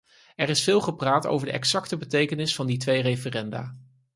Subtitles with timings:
[0.35, 3.75] Er is veel gepraat over de exacte betekenis van die twee referenda.